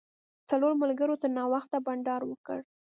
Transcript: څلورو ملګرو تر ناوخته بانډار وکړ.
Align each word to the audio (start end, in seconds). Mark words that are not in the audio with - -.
څلورو 0.49 0.79
ملګرو 0.83 1.19
تر 1.21 1.29
ناوخته 1.37 1.77
بانډار 1.85 2.21
وکړ. 2.27 2.59